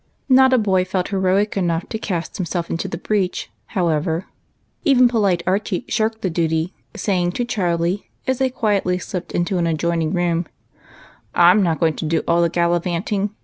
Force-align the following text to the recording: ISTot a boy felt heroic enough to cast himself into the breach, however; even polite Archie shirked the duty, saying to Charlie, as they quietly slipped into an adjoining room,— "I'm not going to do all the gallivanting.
ISTot 0.31 0.51
a 0.53 0.57
boy 0.57 0.83
felt 0.83 1.09
heroic 1.09 1.55
enough 1.55 1.87
to 1.89 1.99
cast 1.99 2.37
himself 2.37 2.71
into 2.71 2.87
the 2.87 2.97
breach, 2.97 3.51
however; 3.77 4.25
even 4.83 5.07
polite 5.07 5.43
Archie 5.45 5.85
shirked 5.87 6.23
the 6.23 6.29
duty, 6.31 6.73
saying 6.95 7.31
to 7.33 7.45
Charlie, 7.45 8.09
as 8.25 8.39
they 8.39 8.49
quietly 8.49 8.97
slipped 8.97 9.31
into 9.31 9.59
an 9.59 9.67
adjoining 9.67 10.11
room,— 10.11 10.47
"I'm 11.35 11.61
not 11.61 11.79
going 11.79 11.97
to 11.97 12.05
do 12.05 12.23
all 12.27 12.41
the 12.41 12.49
gallivanting. 12.49 13.35